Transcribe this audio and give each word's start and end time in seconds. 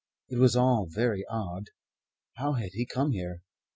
It 0.29 0.39
was 0.39 0.55
all 0.55 0.87
very 0.89 1.23
odd. 1.29 1.67
How 2.37 2.53
had 2.53 2.71
he 2.73 2.87
come 2.87 3.11
here? 3.11 3.43